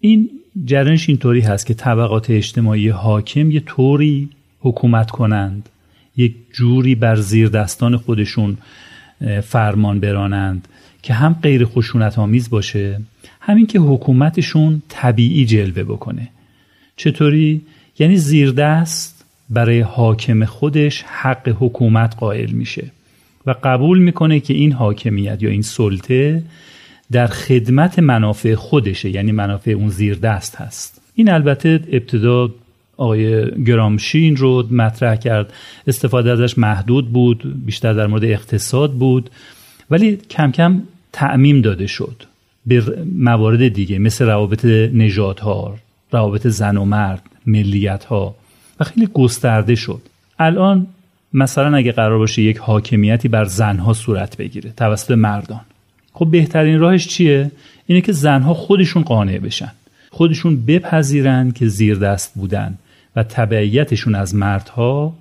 این 0.00 0.30
جرنش 0.64 1.08
اینطوری 1.08 1.40
هست 1.40 1.66
که 1.66 1.74
طبقات 1.74 2.30
اجتماعی 2.30 2.88
حاکم 2.88 3.50
یه 3.50 3.60
طوری 3.60 4.28
حکومت 4.60 5.10
کنند 5.10 5.68
یک 6.16 6.34
جوری 6.52 6.94
بر 6.94 7.16
زیر 7.16 7.48
دستان 7.48 7.96
خودشون 7.96 8.56
فرمان 9.42 10.00
برانند 10.00 10.68
که 11.02 11.14
هم 11.14 11.36
غیر 11.42 11.64
خشونت 11.64 12.18
آمیز 12.18 12.50
باشه 12.50 13.00
همین 13.40 13.66
که 13.66 13.78
حکومتشون 13.78 14.82
طبیعی 14.88 15.44
جلوه 15.44 15.82
بکنه. 15.82 16.28
چطوری؟ 16.96 17.60
یعنی 17.98 18.16
زیردست 18.16 19.24
برای 19.50 19.80
حاکم 19.80 20.44
خودش 20.44 21.02
حق 21.02 21.56
حکومت 21.60 22.16
قائل 22.16 22.50
میشه 22.50 22.90
و 23.46 23.54
قبول 23.64 23.98
می‌کنه 23.98 24.40
که 24.40 24.54
این 24.54 24.72
حاکمیت 24.72 25.42
یا 25.42 25.50
این 25.50 25.62
سلطه 25.62 26.42
در 27.12 27.26
خدمت 27.26 27.98
منافع 27.98 28.54
خودشه 28.54 29.10
یعنی 29.10 29.32
منافع 29.32 29.70
اون 29.70 29.88
زیردست 29.88 30.56
هست. 30.56 31.00
این 31.14 31.30
البته 31.30 31.80
ابتدا 31.92 32.50
آقای 32.96 33.50
گرامشی 33.64 34.18
این 34.18 34.36
رو 34.36 34.66
مطرح 34.70 35.16
کرد. 35.16 35.52
استفاده 35.86 36.30
ازش 36.30 36.58
محدود 36.58 37.12
بود 37.12 37.64
بیشتر 37.66 37.92
در 37.92 38.06
مورد 38.06 38.24
اقتصاد 38.24 38.92
بود 38.92 39.30
ولی 39.90 40.16
کم 40.16 40.52
کم 40.52 40.82
تعمیم 41.12 41.60
داده 41.60 41.86
شد 41.86 42.22
به 42.66 42.82
موارد 43.14 43.68
دیگه 43.68 43.98
مثل 43.98 44.24
روابط 44.26 44.64
نژادها 44.64 45.78
روابط 46.12 46.46
زن 46.46 46.76
و 46.76 46.84
مرد 46.84 47.22
ملیت 47.46 48.04
ها 48.04 48.34
و 48.80 48.84
خیلی 48.84 49.06
گسترده 49.06 49.74
شد. 49.74 50.02
الان 50.38 50.86
مثلا 51.32 51.76
اگه 51.76 51.92
قرار 51.92 52.18
باشه 52.18 52.42
یک 52.42 52.58
حاکمیتی 52.58 53.28
بر 53.28 53.44
زنها 53.44 53.92
صورت 53.92 54.36
بگیره 54.36 54.72
توسط 54.76 55.10
مردان. 55.10 55.60
خب 56.12 56.28
بهترین 56.30 56.78
راهش 56.78 57.06
چیه؟ 57.06 57.50
اینه 57.86 58.00
که 58.00 58.12
زنها 58.12 58.54
خودشون 58.54 59.02
قانع 59.02 59.38
بشن. 59.38 59.72
خودشون 60.10 60.66
بپذیرن 60.66 61.50
که 61.50 61.68
زیر 61.68 61.98
دست 61.98 62.34
بودن 62.34 62.78
و 63.16 63.22
تبعیتشون 63.22 64.14
از 64.14 64.34
مردها 64.34 65.14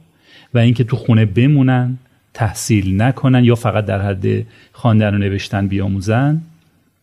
و 0.54 0.58
اینکه 0.58 0.84
تو 0.84 0.96
خونه 0.96 1.26
بمونن 1.26 1.98
تحصیل 2.34 3.02
نکنن 3.02 3.44
یا 3.44 3.56
فقط 3.56 3.86
در 3.86 4.02
حد 4.02 4.46
خواندن 4.74 5.16
و 5.16 5.18
نوشتن 5.18 5.68
بیاموزن 5.68 6.42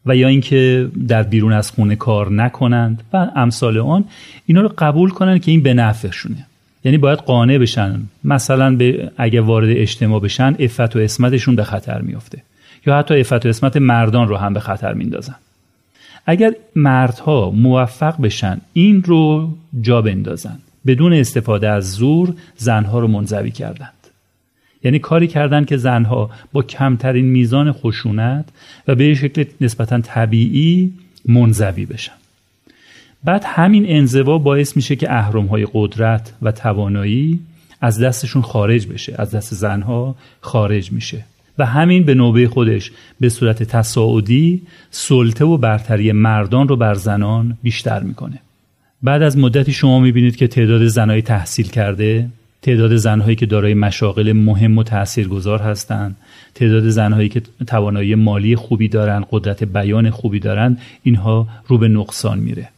و 0.06 0.16
یا 0.16 0.28
اینکه 0.28 0.88
در 1.08 1.22
بیرون 1.22 1.52
از 1.52 1.70
خونه 1.70 1.96
کار 1.96 2.32
نکنند 2.32 3.02
و 3.12 3.16
امثال 3.36 3.78
آن 3.78 4.04
اینا 4.46 4.60
رو 4.60 4.74
قبول 4.78 5.10
کنن 5.10 5.38
که 5.38 5.50
این 5.50 5.62
به 5.62 5.74
نفعشونه. 5.74 6.46
یعنی 6.84 6.98
باید 6.98 7.18
قانع 7.18 7.58
بشن. 7.58 8.00
مثلا 8.24 8.76
به 8.76 9.10
اگه 9.16 9.40
وارد 9.40 9.68
اجتماع 9.70 10.20
بشن 10.20 10.56
افت 10.58 10.96
و 10.96 10.98
اسمتشون 10.98 11.56
به 11.56 11.64
خطر 11.64 12.00
میافته. 12.00 12.42
یا 12.86 12.98
حتی 12.98 13.20
افت 13.20 13.46
و 13.46 13.48
اسمت 13.48 13.76
مردان 13.76 14.28
رو 14.28 14.36
هم 14.36 14.54
به 14.54 14.60
خطر 14.60 14.94
میندازن. 14.94 15.34
اگر 16.26 16.54
مردها 16.76 17.50
موفق 17.50 18.20
بشن 18.20 18.60
این 18.72 19.02
رو 19.02 19.54
جا 19.80 20.02
بندازن. 20.02 20.58
بدون 20.86 21.12
استفاده 21.12 21.68
از 21.68 21.92
زور 21.92 22.34
زنها 22.56 22.98
رو 22.98 23.08
منزوی 23.08 23.50
کردند. 23.50 23.90
یعنی 24.82 24.98
کاری 24.98 25.26
کردن 25.26 25.64
که 25.64 25.76
زنها 25.76 26.30
با 26.52 26.62
کمترین 26.62 27.24
میزان 27.24 27.72
خشونت 27.72 28.48
و 28.88 28.94
به 28.94 29.14
شکل 29.14 29.44
نسبتا 29.60 30.00
طبیعی 30.00 30.92
منزوی 31.28 31.86
بشن. 31.86 32.12
بعد 33.24 33.42
همین 33.46 33.84
انزوا 33.88 34.38
باعث 34.38 34.76
میشه 34.76 34.96
که 34.96 35.12
اهرم 35.12 35.46
های 35.46 35.66
قدرت 35.72 36.32
و 36.42 36.52
توانایی 36.52 37.40
از 37.80 38.00
دستشون 38.00 38.42
خارج 38.42 38.86
بشه 38.86 39.14
از 39.18 39.30
دست 39.30 39.54
زنها 39.54 40.16
خارج 40.40 40.92
میشه. 40.92 41.24
و 41.58 41.66
همین 41.66 42.04
به 42.04 42.14
نوبه 42.14 42.48
خودش 42.48 42.92
به 43.20 43.28
صورت 43.28 43.62
تصاعدی 43.62 44.62
سلطه 44.90 45.44
و 45.44 45.56
برتری 45.56 46.12
مردان 46.12 46.68
رو 46.68 46.76
بر 46.76 46.94
زنان 46.94 47.58
بیشتر 47.62 48.02
می‌کنه. 48.02 48.38
بعد 49.02 49.22
از 49.22 49.38
مدتی 49.38 49.72
شما 49.72 50.00
می‌بینید 50.00 50.36
که 50.36 50.46
تعداد 50.46 50.86
زنهای 50.86 51.22
تحصیل 51.22 51.68
کرده 51.68 52.28
تعداد 52.62 52.96
زنهایی 52.96 53.36
که 53.36 53.46
دارای 53.46 53.74
مشاغل 53.74 54.32
مهم 54.32 54.78
و 54.78 54.82
تاثیرگذار 54.82 55.58
هستند 55.58 56.16
تعداد 56.54 56.88
زنهایی 56.88 57.28
که 57.28 57.42
توانایی 57.66 58.14
مالی 58.14 58.56
خوبی 58.56 58.88
دارن 58.88 59.24
قدرت 59.30 59.64
بیان 59.64 60.10
خوبی 60.10 60.38
دارن 60.38 60.78
اینها 61.02 61.48
رو 61.66 61.78
به 61.78 61.88
نقصان 61.88 62.38
میره. 62.38 62.68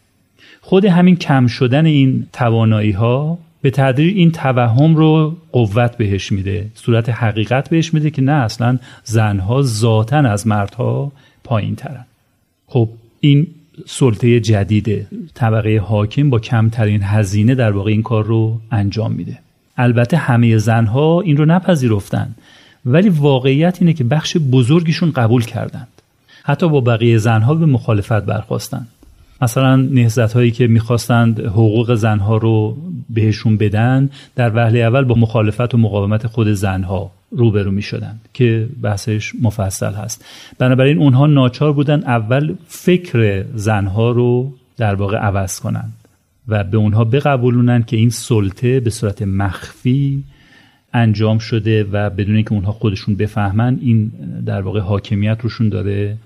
خود 0.61 0.85
همین 0.85 1.17
کم 1.17 1.47
شدن 1.47 1.87
این 1.87 2.27
توانایی 2.33 2.91
ها 2.91 3.39
به 3.61 3.71
تدریج 3.71 4.17
این 4.17 4.33
توهم 4.33 4.97
رو 4.97 5.37
قوت 5.53 5.97
بهش 5.97 6.33
میده. 6.33 6.67
صورت 6.75 7.09
حقیقت 7.09 7.69
بهش 7.71 7.95
میده 7.95 8.11
که 8.11 8.23
نه 8.23 8.33
اصلا 8.33 8.79
زنها 9.05 9.63
ذاتا 9.63 10.19
از 10.19 10.47
مردها 10.47 11.13
پایین 11.45 11.77
ترن 11.77 12.05
خب 12.67 12.89
این 13.21 13.47
سلطه 13.87 14.41
جدیده. 14.41 15.07
طبقه 15.35 15.79
حاکم 15.79 16.31
با 16.31 16.39
کمترین 16.39 17.03
هزینه 17.03 17.55
در 17.55 17.71
واقع 17.71 17.91
این 17.91 18.03
کار 18.03 18.25
رو 18.25 18.61
انجام 18.71 19.13
میده. 19.13 19.39
البته 19.77 20.17
همه 20.17 20.59
زنها 20.59 21.21
این 21.21 21.37
رو 21.37 21.45
نپذیرفتن. 21.45 22.35
ولی 22.87 23.09
واقعیت 23.09 23.77
اینه 23.81 23.93
که 23.93 24.05
بخش 24.05 24.37
بزرگیشون 24.37 25.11
قبول 25.11 25.45
کردند. 25.45 25.89
حتی 26.45 26.69
با 26.69 26.81
بقیه 26.81 27.19
زنها 27.19 27.55
به 27.55 27.67
مخالفت 27.67 28.23
برخواستند 28.23 28.89
مثلا 29.43 29.77
نهزت 29.77 30.33
هایی 30.33 30.51
که 30.51 30.67
می‌خواستند 30.67 31.41
حقوق 31.41 31.95
زنها 31.95 32.37
رو 32.37 32.77
بهشون 33.11 33.57
بدن 33.57 34.11
در 34.35 34.57
وهله 34.57 34.79
اول 34.79 35.05
با 35.05 35.15
مخالفت 35.15 35.75
و 35.75 35.79
مقاومت 35.79 36.27
خود 36.27 36.53
زنها 36.53 37.11
روبرو 37.31 37.71
می 37.71 37.83
شدن 37.83 38.21
که 38.35 38.69
بحثش 38.83 39.33
مفصل 39.43 39.93
هست. 39.93 40.25
بنابراین 40.59 40.99
اونها 40.99 41.27
ناچار 41.27 41.73
بودن 41.73 42.05
اول 42.05 42.55
فکر 42.67 43.45
زنها 43.55 44.11
رو 44.11 44.53
در 44.77 44.95
واقع 44.95 45.17
عوض 45.17 45.61
کنند 45.61 45.93
و 46.49 46.65
به 46.65 46.77
اونها 46.77 47.05
بقبولونن 47.05 47.83
که 47.83 47.97
این 47.97 48.11
سلطه 48.11 48.81
به 48.81 48.91
صورت 48.91 49.23
مخفی 49.23 50.25
انجام 50.93 51.39
شده 51.39 51.85
و 51.93 52.11
بدون 52.11 52.35
اینکه 52.35 52.53
اونها 52.53 52.73
خودشون 52.73 53.15
بفهمن 53.15 53.79
این 53.81 54.13
در 54.47 54.61
واقع 54.61 54.81
حاکمیت 54.81 55.39
روشون 55.43 55.69
داره 55.69 56.17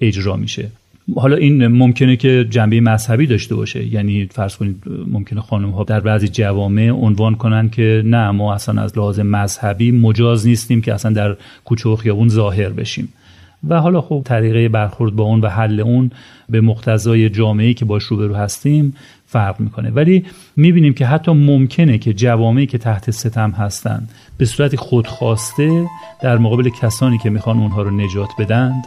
اجرا 0.00 0.36
میشه. 0.36 0.68
حالا 1.16 1.36
این 1.36 1.66
ممکنه 1.66 2.16
که 2.16 2.46
جنبه 2.50 2.80
مذهبی 2.80 3.26
داشته 3.26 3.54
باشه. 3.54 3.86
یعنی 3.86 4.26
فرض 4.26 4.56
کنید 4.56 4.82
ممکنه 5.06 5.40
خانم 5.40 5.70
ها 5.70 5.84
در 5.84 6.00
بعضی 6.00 6.28
جوامع 6.28 6.90
عنوان 6.90 7.34
کنن 7.34 7.70
که 7.70 8.02
نه 8.06 8.30
ما 8.30 8.54
اصلا 8.54 8.82
از 8.82 8.98
لحاظ 8.98 9.20
مذهبی 9.20 9.92
مجاز 9.92 10.46
نیستیم 10.46 10.80
که 10.80 10.94
اصلا 10.94 11.12
در 11.12 11.36
کوچه 11.64 11.88
و 11.88 11.96
خیابون 11.96 12.28
ظاهر 12.28 12.68
بشیم. 12.68 13.08
و 13.68 13.80
حالا 13.80 14.00
خب 14.00 14.22
طریقه 14.24 14.68
برخورد 14.68 15.16
با 15.16 15.24
اون 15.24 15.40
و 15.40 15.48
حل 15.48 15.80
اون 15.80 16.10
به 16.48 16.60
مقتضای 16.60 17.30
جامعه 17.30 17.74
که 17.74 17.84
باش 17.84 18.02
روبرو 18.02 18.34
هستیم 18.34 18.94
فرق 19.26 19.60
می‌کنه. 19.60 19.90
ولی 19.90 20.24
می‌بینیم 20.56 20.94
که 20.94 21.06
حتی 21.06 21.32
ممکنه 21.32 21.98
که 21.98 22.12
جوامعی 22.12 22.66
که 22.66 22.78
تحت 22.78 23.10
ستم 23.10 23.50
هستند 23.50 24.10
به 24.38 24.44
صورت 24.44 24.76
خودخواسته 24.76 25.86
در 26.22 26.38
مقابل 26.38 26.68
کسانی 26.82 27.18
که 27.18 27.30
می‌خوان 27.30 27.58
اونها 27.58 27.82
رو 27.82 27.90
نجات 27.90 28.28
بدند 28.38 28.84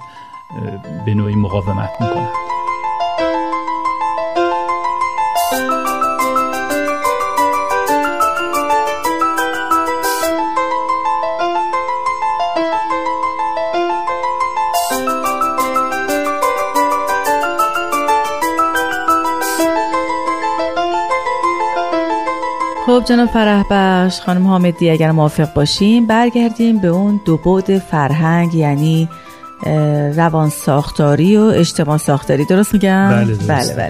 به 1.05 1.13
نوعی 1.13 1.35
مقاومت 1.35 1.89
می‌کنند 2.01 2.45
خب 22.85 23.03
جناب 23.05 23.29
فرح 23.29 23.63
بخش 23.69 24.21
خانم 24.21 24.47
حامدی 24.47 24.89
اگر 24.89 25.11
موافق 25.11 25.53
باشیم 25.53 26.05
برگردیم 26.05 26.77
به 26.77 26.87
اون 26.87 27.21
دو 27.25 27.37
بعد 27.37 27.77
فرهنگ 27.79 28.55
یعنی 28.55 29.09
روان 30.15 30.49
ساختاری 30.49 31.37
و 31.37 31.41
اجتماع 31.41 31.97
ساختاری 31.97 32.45
درست 32.45 32.73
میگم؟ 32.73 33.09
بله 33.09 33.35
بله 33.35 33.73
بله. 33.73 33.89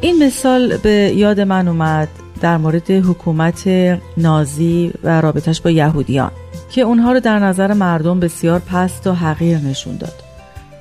این 0.00 0.24
مثال 0.26 0.76
به 0.76 1.12
یاد 1.16 1.40
من 1.40 1.68
اومد 1.68 2.08
در 2.40 2.56
مورد 2.56 2.90
حکومت 2.90 3.68
نازی 4.16 4.92
و 5.04 5.20
رابطش 5.20 5.60
با 5.60 5.70
یهودیان 5.70 6.30
که 6.70 6.80
اونها 6.80 7.12
رو 7.12 7.20
در 7.20 7.38
نظر 7.38 7.72
مردم 7.72 8.20
بسیار 8.20 8.58
پست 8.58 9.06
و 9.06 9.12
حقیر 9.12 9.58
نشون 9.58 9.96
داد. 9.96 10.14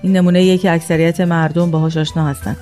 این 0.02 0.18
نمونه 0.18 0.58
که 0.58 0.72
اکثریت 0.72 1.22
مردم 1.22 1.72
باهاش 1.72 1.98
آشنا 1.98 2.28
هستند 2.28 2.58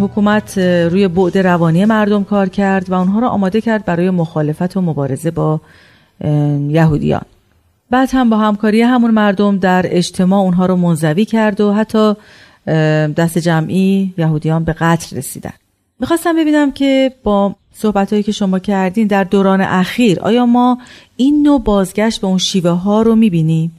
حکومت 0.00 0.58
روی 0.58 1.08
بعد 1.08 1.38
روانی 1.38 1.84
مردم 1.84 2.24
کار 2.24 2.48
کرد 2.48 2.90
و 2.90 2.94
اونها 2.94 3.18
رو 3.18 3.26
آماده 3.26 3.60
کرد 3.60 3.84
برای 3.84 4.10
مخالفت 4.10 4.76
و 4.76 4.80
مبارزه 4.80 5.30
با 5.30 5.60
یهودیان. 6.68 7.22
بعد 7.94 8.08
هم 8.12 8.30
با 8.30 8.36
همکاری 8.36 8.82
همون 8.82 9.10
مردم 9.10 9.58
در 9.58 9.82
اجتماع 9.88 10.40
اونها 10.40 10.66
رو 10.66 10.76
منزوی 10.76 11.24
کرد 11.24 11.60
و 11.60 11.72
حتی 11.72 12.14
دست 13.16 13.38
جمعی 13.38 14.14
یهودیان 14.18 14.64
به 14.64 14.72
قتل 14.72 15.16
رسیدن 15.16 15.52
می‌خواستم 16.00 16.36
ببینم 16.36 16.72
که 16.72 17.12
با 17.22 17.56
صحبت 17.72 18.10
هایی 18.10 18.22
که 18.22 18.32
شما 18.32 18.58
کردین 18.58 19.06
در 19.06 19.24
دوران 19.24 19.60
اخیر 19.60 20.20
آیا 20.20 20.46
ما 20.46 20.78
این 21.16 21.42
نوع 21.42 21.62
بازگشت 21.62 22.20
به 22.20 22.26
اون 22.26 22.38
شیوه 22.38 22.70
ها 22.70 23.02
رو 23.02 23.14
می‌بینیم؟ 23.14 23.72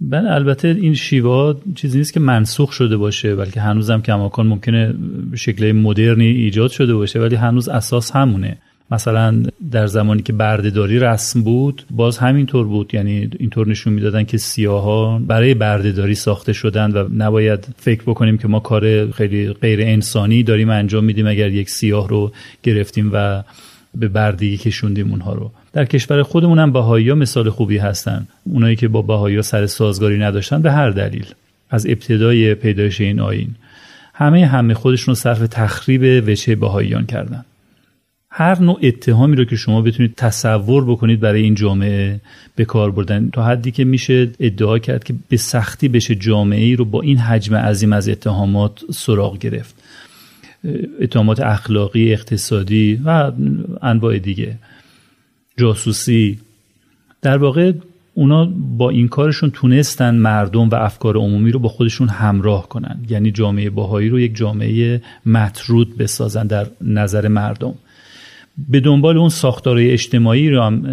بله 0.00 0.30
البته 0.30 0.68
این 0.68 0.94
شیوا 0.94 1.56
چیزی 1.74 1.98
نیست 1.98 2.12
که 2.12 2.20
منسوخ 2.20 2.72
شده 2.72 2.96
باشه 2.96 3.36
بلکه 3.36 3.60
هنوزم 3.60 4.00
کماکان 4.00 4.46
ممکنه 4.46 4.94
شکل 5.34 5.72
مدرنی 5.72 6.26
ایجاد 6.26 6.70
شده 6.70 6.94
باشه 6.94 7.20
ولی 7.20 7.36
هنوز 7.36 7.68
اساس 7.68 8.10
همونه 8.10 8.58
مثلا 8.90 9.42
در 9.70 9.86
زمانی 9.86 10.22
که 10.22 10.32
بردهداری 10.32 10.98
رسم 10.98 11.42
بود 11.42 11.82
باز 11.90 12.18
همینطور 12.18 12.66
بود. 12.66 12.94
یعنی 12.94 13.30
اینطور 13.38 13.68
نشون 13.68 13.92
می‌دادن 13.92 14.24
که 14.24 14.38
سیاها 14.38 15.18
برای 15.18 15.54
بردهداری 15.54 16.14
ساخته 16.14 16.52
شدن 16.52 16.90
و 16.90 17.08
نباید 17.16 17.66
فکر 17.76 18.02
بکنیم 18.02 18.38
که 18.38 18.48
ما 18.48 18.60
کار 18.60 19.10
خیلی 19.10 19.52
غیر 19.52 19.80
انسانی 19.80 20.42
داریم 20.42 20.70
انجام 20.70 21.04
میدیم 21.04 21.26
اگر 21.26 21.50
یک 21.50 21.70
سیاه 21.70 22.08
رو 22.08 22.32
گرفتیم 22.62 23.10
و 23.12 23.42
به 23.94 24.08
بردگی 24.08 24.56
کشوندیم 24.56 25.10
اونها 25.10 25.32
رو. 25.32 25.50
در 25.72 25.84
کشور 25.84 26.22
خودمون 26.22 26.58
هم 26.58 26.72
بهایی 26.72 27.12
مثال 27.12 27.50
خوبی 27.50 27.78
هستن. 27.78 28.26
اونایی 28.44 28.76
که 28.76 28.88
با 28.88 29.02
بهایی 29.02 29.42
سر 29.42 29.66
سازگاری 29.66 30.18
نداشتن 30.18 30.62
به 30.62 30.72
هر 30.72 30.90
دلیل 30.90 31.26
از 31.70 31.86
ابتدای 31.86 32.54
پیدایش 32.54 33.00
این 33.00 33.20
آین 33.20 33.54
همه 34.14 34.46
همه 34.46 34.74
خودشون 34.74 35.12
رو 35.12 35.14
صرف 35.14 35.38
تخریب 35.38 36.28
وچه 36.28 36.56
بهاییان 36.56 37.06
کردن. 37.06 37.44
هر 38.34 38.60
نوع 38.60 38.78
اتهامی 38.82 39.36
رو 39.36 39.44
که 39.44 39.56
شما 39.56 39.82
بتونید 39.82 40.14
تصور 40.14 40.84
بکنید 40.84 41.20
برای 41.20 41.42
این 41.42 41.54
جامعه 41.54 42.20
به 42.56 42.64
کار 42.64 42.90
بردن. 42.90 43.30
تا 43.30 43.44
حدی 43.44 43.70
که 43.70 43.84
میشه 43.84 44.30
ادعا 44.40 44.78
کرد 44.78 45.04
که 45.04 45.14
به 45.28 45.36
سختی 45.36 45.88
بشه 45.88 46.14
جامعه 46.14 46.64
ای 46.64 46.76
رو 46.76 46.84
با 46.84 47.02
این 47.02 47.18
حجم 47.18 47.54
عظیم 47.54 47.92
از 47.92 48.08
اتهامات 48.08 48.80
سراغ 48.92 49.38
گرفت. 49.38 49.74
اتهامات 51.00 51.40
اخلاقی 51.40 52.12
اقتصادی 52.12 53.00
و 53.04 53.32
انواع 53.82 54.18
دیگه. 54.18 54.54
جاسوسی. 55.56 56.38
در 57.22 57.38
واقع 57.38 57.72
اونا 58.14 58.44
با 58.78 58.90
این 58.90 59.08
کارشون 59.08 59.50
تونستن 59.50 60.14
مردم 60.14 60.68
و 60.68 60.74
افکار 60.74 61.16
عمومی 61.16 61.50
رو 61.50 61.58
با 61.58 61.68
خودشون 61.68 62.08
همراه 62.08 62.68
کنن. 62.68 63.00
یعنی 63.08 63.30
جامعه 63.30 63.70
باهایی 63.70 64.08
رو 64.08 64.20
یک 64.20 64.36
جامعه 64.36 65.02
مطرود 65.26 65.96
بسازن 65.98 66.46
در 66.46 66.66
نظر 66.80 67.28
مردم. 67.28 67.74
به 68.58 68.80
دنبال 68.80 69.18
اون 69.18 69.28
ساختارهای 69.28 69.90
اجتماعی 69.90 70.50
رو 70.50 70.62
هم 70.62 70.84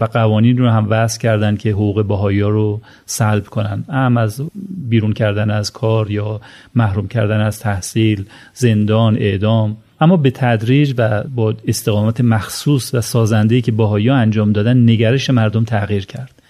و 0.00 0.04
قوانین 0.04 0.58
رو 0.58 0.68
هم 0.68 0.86
وضع 0.90 1.20
کردن 1.20 1.56
که 1.56 1.70
حقوق 1.70 2.02
باهایی 2.02 2.40
رو 2.40 2.80
سلب 3.06 3.46
کنن. 3.46 3.84
هم 3.88 4.16
از 4.16 4.42
بیرون 4.88 5.12
کردن 5.12 5.50
از 5.50 5.72
کار 5.72 6.10
یا 6.10 6.40
محروم 6.74 7.08
کردن 7.08 7.40
از 7.40 7.60
تحصیل 7.60 8.24
زندان 8.54 9.16
اعدام. 9.16 9.76
اما 10.00 10.16
به 10.16 10.30
تدریج 10.30 10.94
و 10.98 11.24
با 11.24 11.54
استقامت 11.66 12.20
مخصوص 12.20 12.94
و 12.94 13.00
سازندهی 13.00 13.60
که 13.60 13.72
باهایی 13.72 14.10
انجام 14.10 14.52
دادن 14.52 14.90
نگرش 14.90 15.30
مردم 15.30 15.64
تغییر 15.64 16.06
کرد. 16.06 16.42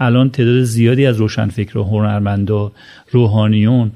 الان 0.00 0.30
تعداد 0.30 0.62
زیادی 0.62 1.06
از 1.06 1.16
روشنفکر 1.16 1.78
و 1.78 1.84
هنرمندا 1.84 2.72
روحانیون 3.10 3.92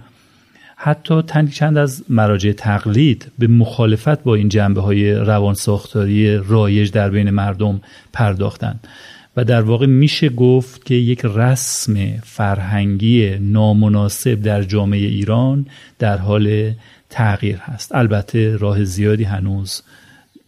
حتی 0.83 1.23
چند 1.53 1.79
از 1.79 2.05
مراجع 2.09 2.53
تقلید 2.53 3.33
به 3.39 3.47
مخالفت 3.47 4.23
با 4.23 4.35
این 4.35 4.49
جنبه 4.49 4.81
های 4.81 5.13
روان 5.15 5.55
ساختاری 5.55 6.37
رایج 6.37 6.91
در 6.91 7.11
بین 7.11 7.31
مردم 7.31 7.81
پرداختند 8.13 8.89
و 9.37 9.45
در 9.45 9.63
واقع 9.63 9.87
میشه 9.87 10.29
گفت 10.29 10.85
که 10.85 10.95
یک 10.95 11.21
رسم 11.25 11.95
فرهنگی 12.23 13.39
نامناسب 13.39 14.35
در 14.35 14.63
جامعه 14.63 14.99
ایران 14.99 15.67
در 15.99 16.17
حال 16.17 16.73
تغییر 17.11 17.57
هست. 17.57 17.95
البته 17.95 18.57
راه 18.57 18.85
زیادی 18.85 19.25
هنوز 19.25 19.83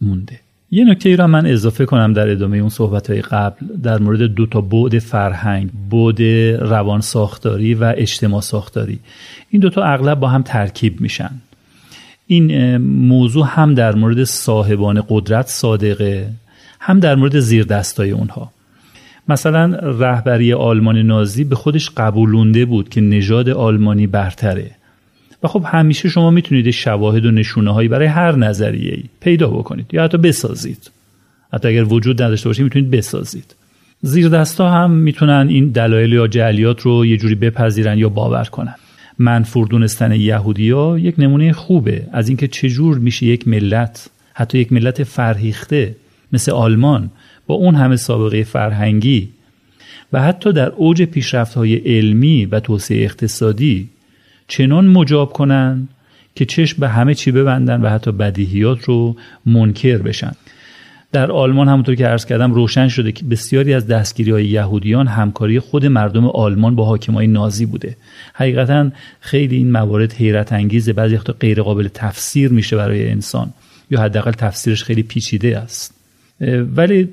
مونده. 0.01 0.39
یه 0.73 0.85
نکته 0.85 1.09
ای 1.09 1.15
را 1.15 1.27
من 1.27 1.45
اضافه 1.45 1.85
کنم 1.85 2.13
در 2.13 2.29
ادامه 2.29 2.57
اون 2.57 2.69
صحبت 2.69 3.09
های 3.09 3.21
قبل 3.21 3.65
در 3.83 3.99
مورد 3.99 4.21
دو 4.21 4.45
تا 4.45 4.61
بعد 4.61 4.99
فرهنگ 4.99 5.69
بعد 5.91 6.21
روان 6.61 7.01
ساختاری 7.01 7.73
و 7.73 7.93
اجتماع 7.97 8.41
ساختاری. 8.41 8.99
این 9.49 9.61
دوتا 9.61 9.83
اغلب 9.83 10.19
با 10.19 10.27
هم 10.27 10.41
ترکیب 10.41 11.01
میشن. 11.01 11.31
این 12.27 12.77
موضوع 12.77 13.47
هم 13.49 13.73
در 13.73 13.95
مورد 13.95 14.23
صاحبان 14.23 15.03
قدرت 15.09 15.47
صادقه 15.47 16.29
هم 16.79 16.99
در 16.99 17.15
مورد 17.15 17.39
زیردستای 17.39 18.11
اونها. 18.11 18.51
مثلا 19.27 19.65
رهبری 19.75 20.53
آلمان 20.53 20.97
نازی 20.97 21.43
به 21.43 21.55
خودش 21.55 21.89
قبولونده 21.89 22.65
بود 22.65 22.89
که 22.89 23.01
نژاد 23.01 23.49
آلمانی 23.49 24.07
برتره. 24.07 24.71
و 25.43 25.47
خب 25.47 25.65
همیشه 25.67 26.09
شما 26.09 26.31
می‌تونید 26.31 26.71
شواهد 26.71 27.25
و 27.25 27.31
نشونه 27.31 27.73
هایی 27.73 27.87
برای 27.87 28.07
هر 28.07 28.35
نظریه 28.35 28.93
ای 28.93 29.03
پیدا 29.19 29.47
بکنید 29.47 29.93
یا 29.93 30.03
حتی 30.03 30.17
بسازید. 30.17 30.91
حتی 31.53 31.67
اگر 31.67 31.83
وجود 31.83 32.21
نداشته 32.21 32.49
باشه 32.49 32.63
می‌تونید 32.63 32.91
بسازید. 32.91 33.55
زیر 34.01 34.29
دستا 34.29 34.71
هم 34.71 34.91
می‌تونن 34.91 35.47
این 35.49 35.69
دلایل 35.69 36.13
یا 36.13 36.27
جعلیات 36.27 36.81
رو 36.81 37.05
یه 37.05 37.17
جوری 37.17 37.35
بپذیرن 37.35 37.97
یا 37.97 38.09
باور 38.09 38.43
کنن. 38.43 38.75
منفور 39.19 39.67
دونستن 39.67 40.11
یهودیا 40.11 40.97
یک 40.97 41.15
نمونه 41.17 41.53
خوبه 41.53 42.07
از 42.11 42.27
اینکه 42.27 42.47
چجور 42.47 42.97
میشه 42.97 43.25
یک 43.25 43.47
ملت 43.47 44.09
حتی 44.33 44.59
یک 44.59 44.73
ملت 44.73 45.03
فرهیخته 45.03 45.95
مثل 46.33 46.51
آلمان 46.51 47.09
با 47.47 47.55
اون 47.55 47.75
همه 47.75 47.95
سابقه 47.95 48.43
فرهنگی 48.43 49.29
و 50.13 50.21
حتی 50.21 50.53
در 50.53 50.69
اوج 50.69 51.03
پیشرفت 51.03 51.53
های 51.53 51.75
علمی 51.75 52.45
و 52.45 52.59
توسعه 52.59 53.03
اقتصادی 53.03 53.89
چنان 54.47 54.87
مجاب 54.87 55.33
کنند 55.33 55.89
که 56.35 56.45
چشم 56.45 56.79
به 56.79 56.89
همه 56.89 57.13
چی 57.15 57.31
ببندن 57.31 57.81
و 57.81 57.89
حتی 57.89 58.11
بدیهیات 58.11 58.83
رو 58.83 59.15
منکر 59.45 59.97
بشن. 59.97 60.31
در 61.11 61.31
آلمان 61.31 61.69
همونطور 61.69 61.95
که 61.95 62.07
عرض 62.07 62.25
کردم 62.25 62.53
روشن 62.53 62.87
شده 62.87 63.11
که 63.11 63.25
بسیاری 63.25 63.73
از 63.73 63.87
دستگیری 63.87 64.31
های 64.31 64.45
یهودیان 64.45 65.07
همکاری 65.07 65.59
خود 65.59 65.85
مردم 65.85 66.27
آلمان 66.27 66.75
با 66.75 66.85
حاکمای 66.85 67.27
نازی 67.27 67.65
بوده. 67.65 67.97
حقیقتا 68.33 68.91
خیلی 69.19 69.55
این 69.55 69.71
موارد 69.71 70.13
حیرت 70.13 70.53
انگیزه 70.53 70.93
بعضی 70.93 71.15
وقتا 71.15 71.33
غیر 71.33 71.61
قابل 71.61 71.87
تفسیر 71.93 72.51
میشه 72.51 72.75
برای 72.77 73.09
انسان 73.09 73.53
یا 73.91 74.01
حداقل 74.01 74.31
تفسیرش 74.31 74.83
خیلی 74.83 75.03
پیچیده 75.03 75.57
است. 75.57 75.95
ولی 76.75 77.09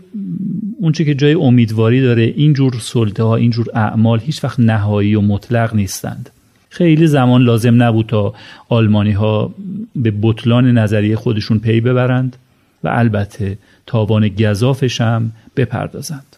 اونچه 0.78 1.04
که 1.04 1.14
جای 1.14 1.34
امیدواری 1.34 2.02
داره 2.02 2.22
اینجور 2.22 2.74
سلطه 2.80 3.22
ها 3.22 3.36
اینجور 3.36 3.66
اعمال 3.74 4.20
هیچ 4.20 4.44
وقت 4.44 4.60
نهایی 4.60 5.14
و 5.14 5.20
مطلق 5.20 5.74
نیستند. 5.74 6.30
خیلی 6.70 7.06
زمان 7.06 7.42
لازم 7.42 7.82
نبود 7.82 8.06
تا 8.06 8.34
آلمانی 8.68 9.12
ها 9.12 9.54
به 9.96 10.12
بطلان 10.22 10.78
نظریه 10.78 11.16
خودشون 11.16 11.58
پی 11.58 11.80
ببرند 11.80 12.36
و 12.84 12.88
البته 12.88 13.58
تاوان 13.86 14.28
گذافش 14.28 15.00
هم 15.00 15.32
بپردازند. 15.56 16.36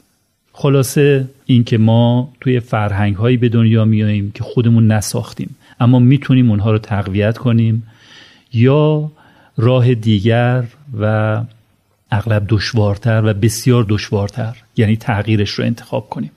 خلاصه 0.52 1.28
اینکه 1.46 1.78
ما 1.78 2.32
توی 2.40 2.60
فرهنگ 2.60 3.16
هایی 3.16 3.36
به 3.36 3.48
دنیا 3.48 3.84
میاییم 3.84 4.30
که 4.34 4.44
خودمون 4.44 4.86
نساختیم 4.86 5.56
اما 5.80 5.98
می‌تونیم 5.98 6.50
اونها 6.50 6.70
رو 6.70 6.78
تقویت 6.78 7.38
کنیم 7.38 7.82
یا 8.52 9.10
راه 9.56 9.94
دیگر 9.94 10.64
و 11.00 11.40
اغلب 12.10 12.44
دشوارتر 12.48 13.22
و 13.24 13.34
بسیار 13.34 13.86
دشوارتر 13.88 14.56
یعنی 14.76 14.96
تغییرش 14.96 15.50
رو 15.50 15.64
انتخاب 15.64 16.08
کنیم. 16.10 16.30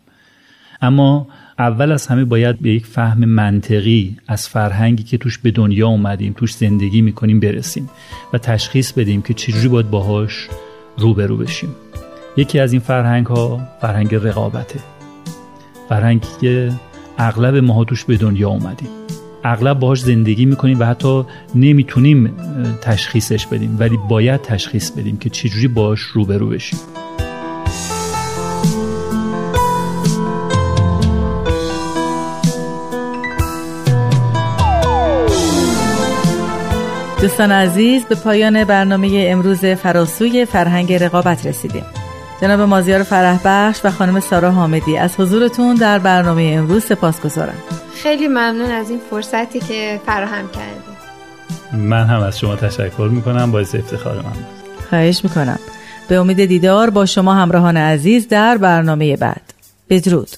اما 0.82 1.28
اول 1.60 1.92
از 1.92 2.08
همه 2.08 2.26
باید 2.26 2.60
به 2.60 2.70
یک 2.70 2.86
فهم 2.86 3.26
منطقی 3.26 4.18
از 4.28 4.50
فرهنگی 4.50 5.04
که 5.04 5.18
توش 5.18 5.38
به 5.38 5.52
دنیا 5.52 5.88
اومدیم 5.88 6.34
توش 6.34 6.54
زندگی 6.54 7.02
می‌کنیم 7.02 7.40
برسیم 7.40 7.90
و 8.34 8.38
تشخیص 8.38 8.92
بدیم 8.92 9.22
که 9.22 9.34
چجوری 9.34 9.68
باید 9.68 9.90
باهاش 9.90 10.48
روبرو 10.98 11.38
بشیم. 11.38 11.70
یکی 12.38 12.60
از 12.60 12.72
این 12.72 12.82
فرهنگ 12.82 13.26
ها 13.26 13.68
فرهنگ 13.82 14.16
رقابته. 14.16 14.80
فرهنگی 15.90 16.28
که 16.42 16.72
اغلب 17.18 17.56
ماها 17.56 17.84
توش 17.84 18.06
به 18.06 18.18
دنیا 18.18 18.50
اومدیم. 18.50 18.90
اغلب 19.44 19.80
باهاش 19.80 20.02
زندگی 20.02 20.46
می‌کنیم 20.46 20.80
و 20.80 20.86
حتی 20.86 21.24
نمی‌تونیم 21.56 22.34
تشخیصش 22.82 23.46
بدیم 23.46 23.78
ولی 23.80 23.98
باید 24.10 24.42
تشخیص 24.42 24.92
بدیم 24.92 25.18
که 25.18 25.30
چجوری 25.30 25.68
باهاش 25.68 26.00
روبرو 26.00 26.50
بشیم. 26.50 26.80
دوستان 37.26 37.52
عزیز 37.52 38.06
به 38.06 38.16
پایان 38.16 38.64
برنامه 38.64 39.26
امروز 39.30 39.66
فراسوی 39.66 40.46
فرهنگ 40.46 40.94
رقابت 40.94 41.46
رسیدیم. 41.46 41.86
جناب 42.42 42.62
مازیار 42.62 43.04
فرح 43.04 43.40
بخش 43.46 43.80
و 43.84 43.92
خانم 43.92 44.20
سارا 44.20 44.52
حامدی 44.52 44.98
از 44.98 45.16
حضورتون 45.20 45.76
در 45.76 46.00
برنامه 46.00 46.54
امروز 46.58 46.84
سپاس 46.84 47.22
گذارم 47.22 47.56
خیلی 48.04 48.28
ممنون 48.28 48.72
از 48.72 48.90
این 48.90 49.00
فرصتی 49.10 49.60
که 49.60 50.00
فراهم 50.06 50.50
کردید. 50.50 51.86
من 51.90 52.06
هم 52.06 52.22
از 52.22 52.40
شما 52.40 52.56
تشکر 52.56 53.10
می‌کنم 53.12 53.52
باعث 53.52 53.76
افتخار 53.76 54.16
من 54.16 54.46
خواهش 54.90 55.24
می‌کنم. 55.24 55.60
به 56.08 56.16
امید 56.16 56.46
دیدار 56.46 56.90
با 56.90 57.06
شما 57.06 57.34
همراهان 57.34 57.78
عزیز 57.78 58.28
در 58.28 58.58
برنامه 58.58 59.18
بعد. 59.18 59.54
بدرود. 59.90 60.30